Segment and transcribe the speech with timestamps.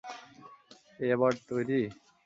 [1.05, 1.81] এবার, তৈরি?